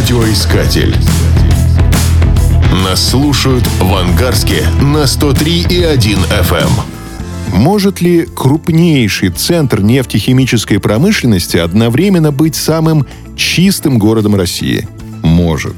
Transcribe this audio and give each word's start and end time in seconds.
Радиоискатель. 0.00 0.96
Нас 2.72 3.10
слушают 3.10 3.66
в 3.80 3.94
Ангарске 3.94 4.66
на 4.80 5.02
103,1 5.02 6.18
FM. 6.40 6.70
Может 7.52 8.00
ли 8.00 8.26
крупнейший 8.34 9.28
центр 9.28 9.82
нефтехимической 9.82 10.80
промышленности 10.80 11.58
одновременно 11.58 12.32
быть 12.32 12.56
самым 12.56 13.06
чистым 13.36 13.98
городом 13.98 14.36
России? 14.36 14.88
Может. 15.22 15.74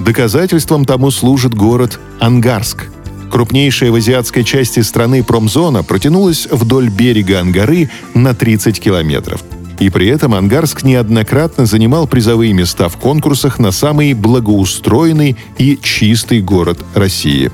Доказательством 0.00 0.86
тому 0.86 1.10
служит 1.10 1.52
город 1.52 2.00
Ангарск. 2.18 2.86
Крупнейшая 3.30 3.90
в 3.90 3.96
азиатской 3.96 4.42
части 4.42 4.80
страны 4.80 5.22
промзона 5.22 5.82
протянулась 5.82 6.48
вдоль 6.50 6.88
берега 6.88 7.40
Ангары 7.40 7.90
на 8.14 8.34
30 8.34 8.80
километров. 8.80 9.44
И 9.78 9.90
при 9.90 10.06
этом 10.08 10.34
Ангарск 10.34 10.82
неоднократно 10.84 11.66
занимал 11.66 12.06
призовые 12.06 12.52
места 12.52 12.88
в 12.88 12.96
конкурсах 12.96 13.58
на 13.58 13.72
самый 13.72 14.14
благоустроенный 14.14 15.36
и 15.58 15.78
чистый 15.82 16.40
город 16.40 16.78
России. 16.94 17.50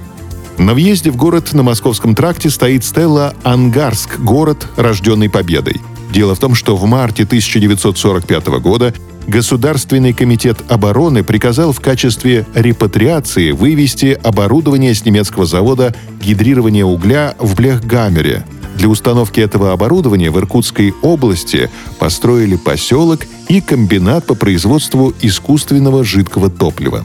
На 0.59 0.75
въезде 0.75 1.11
в 1.11 1.17
город 1.17 1.53
на 1.53 1.63
Московском 1.63 2.15
тракте 2.15 2.51
стоит 2.51 2.85
стелла 2.85 3.35
«Ангарск. 3.43 4.21
Город, 4.21 4.69
рожденный 4.77 5.31
победой». 5.31 5.81
Дело 6.13 6.35
в 6.35 6.39
том, 6.39 6.55
что 6.55 6.77
в 6.77 6.85
марте 6.85 7.25
1945 7.25 8.47
года 8.61 8.95
Государственный 9.27 10.13
комитет 10.13 10.59
обороны 10.69 11.23
приказал 11.23 11.73
в 11.73 11.81
качестве 11.81 12.45
репатриации 12.55 13.53
вывести 13.53 14.19
оборудование 14.23 14.95
с 14.95 15.05
немецкого 15.05 15.47
завода 15.47 15.95
гидрирования 16.21 16.85
угля 16.85 17.35
в 17.39 17.55
Блехгамере. 17.55 18.45
Для 18.83 18.89
установки 18.89 19.39
этого 19.39 19.71
оборудования 19.71 20.33
в 20.33 20.39
Иркутской 20.41 20.93
области 21.03 21.71
построили 22.01 22.57
поселок 22.57 23.21
и 23.49 23.61
комбинат 23.61 24.27
по 24.27 24.35
производству 24.35 25.15
искусственного 25.23 26.03
жидкого 26.03 26.51
топлива. 26.51 27.05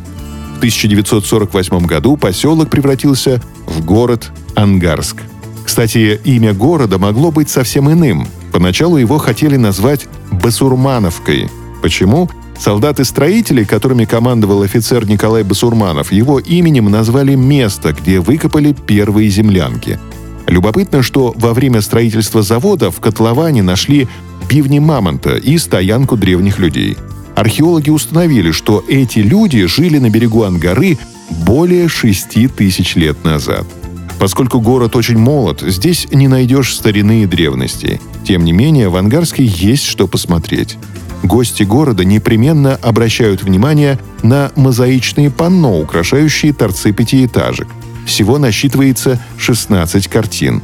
В 0.56 0.58
1948 0.58 1.86
году 1.86 2.18
поселок 2.18 2.72
превратился 2.72 3.44
в 3.68 3.86
город 3.86 4.32
Ангарск. 4.56 5.18
Кстати, 5.64 6.20
имя 6.24 6.56
города 6.56 6.98
могло 6.98 7.32
быть 7.32 7.52
совсем 7.52 7.92
иным. 7.92 8.28
Поначалу 8.52 8.98
его 8.98 9.20
хотели 9.20 9.56
назвать 9.56 10.08
Басурмановкой. 10.32 11.48
Почему? 11.84 12.28
Солдаты-строители, 12.60 13.64
которыми 13.66 14.06
командовал 14.06 14.64
офицер 14.64 15.08
Николай 15.08 15.44
Басурманов, 15.44 16.12
его 16.12 16.40
именем 16.40 16.90
назвали 16.90 17.36
место, 17.36 17.94
где 17.94 18.20
выкопали 18.20 18.74
первые 18.74 19.30
землянки. 19.30 20.00
Любопытно, 20.48 21.04
что 21.04 21.34
во 21.36 21.54
время 21.54 21.82
строительства 21.82 22.42
завода 22.42 22.90
в 22.90 23.00
котловане 23.00 23.62
нашли 23.64 24.08
бивни 24.50 24.80
мамонта 24.80 25.36
и 25.36 25.58
стоянку 25.58 26.16
древних 26.16 26.60
людей. 26.60 26.98
Археологи 27.36 27.90
установили, 27.90 28.52
что 28.52 28.84
эти 28.88 29.20
люди 29.20 29.66
жили 29.66 30.00
на 30.00 30.10
берегу 30.10 30.44
Ангары 30.44 30.98
более 31.46 31.88
6 31.88 32.56
тысяч 32.56 32.96
лет 32.96 33.24
назад. 33.24 33.66
Поскольку 34.20 34.60
город 34.60 34.96
очень 34.96 35.18
молод, 35.20 35.62
здесь 35.62 36.08
не 36.12 36.28
найдешь 36.28 36.74
старины 36.74 37.24
и 37.24 37.28
древности. 37.28 38.02
Тем 38.26 38.44
не 38.44 38.52
менее, 38.52 38.90
в 38.90 38.96
Ангарске 38.96 39.46
есть 39.46 39.84
что 39.84 40.08
посмотреть. 40.08 40.78
Гости 41.24 41.64
города 41.64 42.04
непременно 42.04 42.76
обращают 42.76 43.44
внимание 43.44 44.00
на 44.24 44.52
мозаичные 44.56 45.30
панно, 45.30 45.80
украшающие 45.80 46.54
торцы 46.54 46.92
пятиэтажек. 46.92 47.68
Всего 48.08 48.38
насчитывается 48.38 49.20
16 49.38 50.08
картин. 50.08 50.64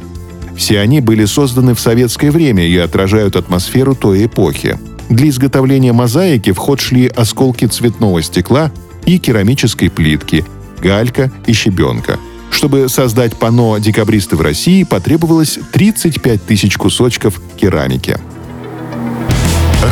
Все 0.56 0.80
они 0.80 1.00
были 1.00 1.26
созданы 1.26 1.74
в 1.74 1.80
советское 1.80 2.30
время 2.30 2.66
и 2.66 2.76
отражают 2.78 3.36
атмосферу 3.36 3.94
той 3.94 4.24
эпохи. 4.24 4.78
Для 5.10 5.28
изготовления 5.28 5.92
мозаики 5.92 6.52
в 6.52 6.56
ход 6.56 6.80
шли 6.80 7.06
осколки 7.06 7.66
цветного 7.66 8.22
стекла 8.22 8.72
и 9.04 9.18
керамической 9.18 9.90
плитки, 9.90 10.44
галька 10.80 11.30
и 11.46 11.52
щебенка. 11.52 12.18
Чтобы 12.50 12.88
создать 12.88 13.36
панно 13.36 13.76
«Декабристы 13.78 14.36
в 14.36 14.40
России» 14.40 14.82
потребовалось 14.84 15.58
35 15.72 16.46
тысяч 16.46 16.78
кусочков 16.78 17.40
керамики. 17.56 18.16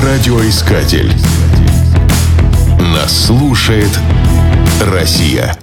Радиоискатель. 0.02 1.12
Нас 2.80 3.26
слушает 3.26 3.90
Россия. 4.80 5.58